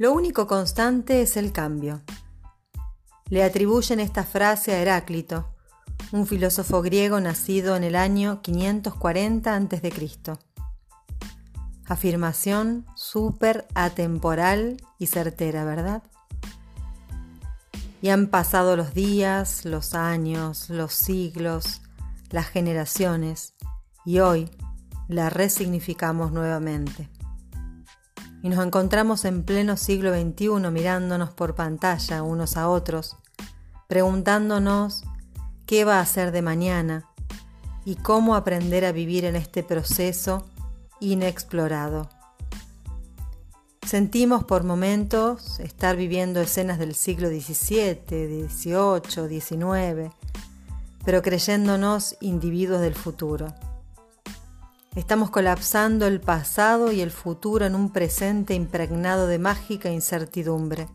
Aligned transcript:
Lo 0.00 0.14
único 0.14 0.46
constante 0.46 1.20
es 1.20 1.36
el 1.36 1.52
cambio. 1.52 2.00
Le 3.28 3.44
atribuyen 3.44 4.00
esta 4.00 4.24
frase 4.24 4.72
a 4.72 4.78
Heráclito, 4.78 5.54
un 6.10 6.26
filósofo 6.26 6.80
griego 6.80 7.20
nacido 7.20 7.76
en 7.76 7.84
el 7.84 7.94
año 7.94 8.40
540 8.40 9.54
a.C. 9.54 10.38
Afirmación 11.84 12.86
súper 12.96 13.68
atemporal 13.74 14.78
y 14.98 15.08
certera, 15.08 15.66
¿verdad? 15.66 16.02
Y 18.00 18.08
han 18.08 18.28
pasado 18.28 18.76
los 18.78 18.94
días, 18.94 19.66
los 19.66 19.94
años, 19.94 20.70
los 20.70 20.94
siglos, 20.94 21.82
las 22.30 22.48
generaciones, 22.48 23.52
y 24.06 24.20
hoy 24.20 24.48
la 25.08 25.28
resignificamos 25.28 26.32
nuevamente 26.32 27.10
y 28.42 28.48
nos 28.48 28.64
encontramos 28.64 29.24
en 29.24 29.42
pleno 29.42 29.76
siglo 29.76 30.14
XXI 30.14 30.70
mirándonos 30.70 31.30
por 31.30 31.54
pantalla 31.54 32.22
unos 32.22 32.56
a 32.56 32.68
otros, 32.68 33.16
preguntándonos 33.86 35.04
qué 35.66 35.84
va 35.84 35.98
a 35.98 36.02
hacer 36.02 36.32
de 36.32 36.42
mañana 36.42 37.06
y 37.84 37.96
cómo 37.96 38.34
aprender 38.34 38.84
a 38.84 38.92
vivir 38.92 39.24
en 39.24 39.36
este 39.36 39.62
proceso 39.62 40.46
inexplorado. 41.00 42.08
Sentimos 43.86 44.44
por 44.44 44.62
momentos 44.62 45.58
estar 45.58 45.96
viviendo 45.96 46.40
escenas 46.40 46.78
del 46.78 46.94
siglo 46.94 47.28
XVII, 47.28 48.48
XVIII, 48.48 49.40
XIX, 49.40 50.14
pero 51.04 51.22
creyéndonos 51.22 52.16
individuos 52.20 52.80
del 52.80 52.94
futuro. 52.94 53.52
Estamos 54.96 55.30
colapsando 55.30 56.08
el 56.08 56.20
pasado 56.20 56.90
y 56.90 57.00
el 57.00 57.12
futuro 57.12 57.64
en 57.64 57.76
un 57.76 57.92
presente 57.92 58.54
impregnado 58.54 59.28
de 59.28 59.38
mágica 59.38 59.88
incertidumbre. 59.88 60.88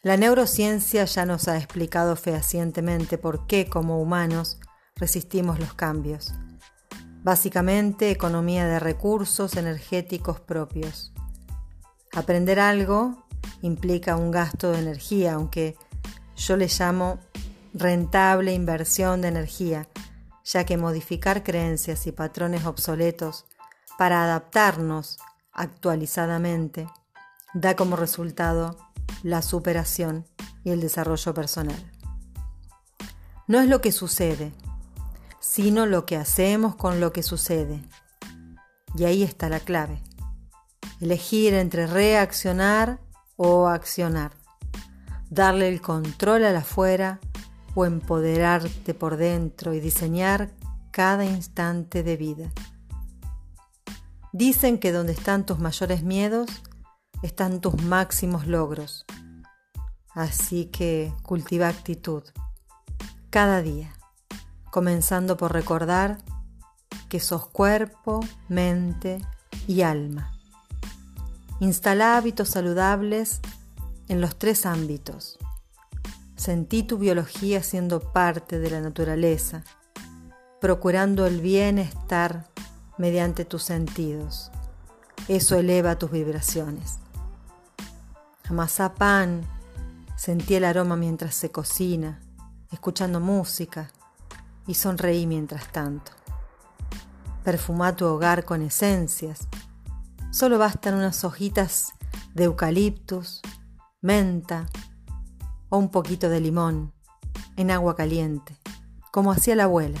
La 0.00 0.16
neurociencia 0.16 1.04
ya 1.04 1.26
nos 1.26 1.48
ha 1.48 1.58
explicado 1.58 2.14
fehacientemente 2.14 3.18
por 3.18 3.48
qué 3.48 3.68
como 3.68 4.00
humanos 4.00 4.60
resistimos 4.94 5.58
los 5.58 5.74
cambios. 5.74 6.32
Básicamente, 7.24 8.12
economía 8.12 8.66
de 8.66 8.78
recursos 8.78 9.56
energéticos 9.56 10.38
propios. 10.38 11.12
Aprender 12.12 12.60
algo 12.60 13.26
implica 13.62 14.16
un 14.16 14.30
gasto 14.30 14.70
de 14.70 14.78
energía, 14.78 15.34
aunque 15.34 15.76
yo 16.36 16.56
le 16.56 16.68
llamo 16.68 17.18
rentable 17.74 18.54
inversión 18.54 19.20
de 19.22 19.28
energía, 19.28 19.88
ya 20.52 20.64
que 20.64 20.76
modificar 20.76 21.44
creencias 21.44 22.06
y 22.06 22.12
patrones 22.12 22.66
obsoletos 22.66 23.46
para 23.96 24.24
adaptarnos 24.24 25.18
actualizadamente 25.52 26.88
da 27.54 27.76
como 27.76 27.94
resultado 27.96 28.76
la 29.22 29.42
superación 29.42 30.26
y 30.64 30.70
el 30.70 30.80
desarrollo 30.80 31.34
personal. 31.34 31.90
No 33.46 33.60
es 33.60 33.68
lo 33.68 33.80
que 33.80 33.92
sucede, 33.92 34.52
sino 35.38 35.86
lo 35.86 36.04
que 36.04 36.16
hacemos 36.16 36.74
con 36.74 37.00
lo 37.00 37.12
que 37.12 37.22
sucede. 37.22 37.82
Y 38.96 39.04
ahí 39.04 39.22
está 39.22 39.48
la 39.48 39.60
clave. 39.60 40.02
Elegir 41.00 41.54
entre 41.54 41.86
reaccionar 41.86 43.00
o 43.36 43.68
accionar. 43.68 44.32
Darle 45.30 45.68
el 45.68 45.80
control 45.80 46.44
a 46.44 46.52
la 46.52 46.60
afuera 46.60 47.20
o 47.74 47.84
empoderarte 47.84 48.94
por 48.94 49.16
dentro 49.16 49.74
y 49.74 49.80
diseñar 49.80 50.50
cada 50.90 51.24
instante 51.24 52.02
de 52.02 52.16
vida. 52.16 52.50
Dicen 54.32 54.78
que 54.78 54.92
donde 54.92 55.12
están 55.12 55.46
tus 55.46 55.58
mayores 55.58 56.02
miedos, 56.02 56.48
están 57.22 57.60
tus 57.60 57.82
máximos 57.82 58.46
logros. 58.46 59.04
Así 60.14 60.66
que 60.66 61.12
cultiva 61.22 61.68
actitud 61.68 62.24
cada 63.30 63.62
día, 63.62 63.92
comenzando 64.70 65.36
por 65.36 65.52
recordar 65.52 66.18
que 67.08 67.20
sos 67.20 67.46
cuerpo, 67.46 68.20
mente 68.48 69.20
y 69.66 69.82
alma. 69.82 70.32
Instala 71.60 72.16
hábitos 72.16 72.48
saludables 72.48 73.40
en 74.08 74.20
los 74.20 74.36
tres 74.36 74.66
ámbitos 74.66 75.38
Sentí 76.40 76.82
tu 76.82 76.96
biología 76.96 77.62
siendo 77.62 78.00
parte 78.00 78.58
de 78.58 78.70
la 78.70 78.80
naturaleza, 78.80 79.62
procurando 80.58 81.26
el 81.26 81.42
bienestar 81.42 82.46
mediante 82.96 83.44
tus 83.44 83.62
sentidos. 83.62 84.50
Eso 85.28 85.56
eleva 85.56 85.98
tus 85.98 86.10
vibraciones. 86.10 86.96
Amasá 88.48 88.94
pan, 88.94 89.42
sentí 90.16 90.54
el 90.54 90.64
aroma 90.64 90.96
mientras 90.96 91.34
se 91.34 91.50
cocina, 91.50 92.20
escuchando 92.72 93.20
música 93.20 93.90
y 94.66 94.72
sonreí 94.72 95.26
mientras 95.26 95.70
tanto. 95.70 96.12
Perfumá 97.44 97.94
tu 97.94 98.06
hogar 98.06 98.46
con 98.46 98.62
esencias. 98.62 99.46
Solo 100.30 100.58
bastan 100.58 100.94
unas 100.94 101.22
hojitas 101.22 101.92
de 102.32 102.44
eucaliptus, 102.44 103.42
menta, 104.00 104.68
o 105.70 105.78
un 105.78 105.90
poquito 105.90 106.28
de 106.28 106.40
limón 106.40 106.92
en 107.56 107.70
agua 107.70 107.96
caliente, 107.96 108.56
como 109.10 109.32
hacía 109.32 109.56
la 109.56 109.64
abuela, 109.64 110.00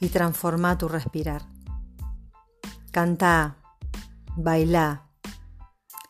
y 0.00 0.08
transforma 0.08 0.78
tu 0.78 0.88
respirar. 0.88 1.42
Canta, 2.90 3.56
baila, 4.36 5.10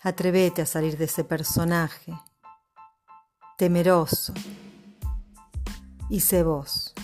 atrévete 0.03 0.63
a 0.63 0.67
salir 0.67 0.97
de 0.97 1.07
ese 1.07 1.25
personaje 1.25 2.15
temeroso 3.57 4.35
y 6.09 6.21
sé 6.21 6.43
vos. 6.43 6.95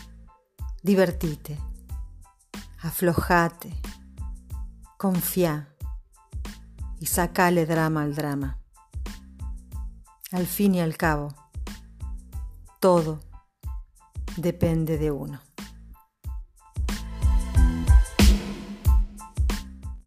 Divertite, 0.82 1.58
aflojate, 2.80 3.72
confía 4.98 5.74
y 7.00 7.06
sacale 7.06 7.66
drama 7.66 8.02
al 8.02 8.14
drama. 8.14 8.61
Al 10.32 10.46
fin 10.46 10.74
y 10.74 10.80
al 10.80 10.96
cabo, 10.96 11.34
todo 12.80 13.20
depende 14.38 14.96
de 14.96 15.10
uno. 15.10 15.42